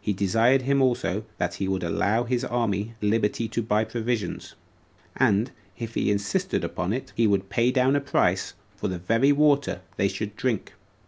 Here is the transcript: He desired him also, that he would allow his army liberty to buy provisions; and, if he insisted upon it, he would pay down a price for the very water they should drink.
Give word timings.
He 0.00 0.12
desired 0.12 0.62
him 0.62 0.80
also, 0.80 1.24
that 1.38 1.54
he 1.54 1.66
would 1.66 1.82
allow 1.82 2.22
his 2.22 2.44
army 2.44 2.94
liberty 3.02 3.48
to 3.48 3.60
buy 3.60 3.82
provisions; 3.82 4.54
and, 5.16 5.50
if 5.76 5.94
he 5.96 6.08
insisted 6.08 6.62
upon 6.62 6.92
it, 6.92 7.12
he 7.16 7.26
would 7.26 7.50
pay 7.50 7.72
down 7.72 7.96
a 7.96 8.00
price 8.00 8.54
for 8.76 8.86
the 8.86 9.00
very 9.00 9.32
water 9.32 9.80
they 9.96 10.06
should 10.06 10.36
drink. 10.36 10.74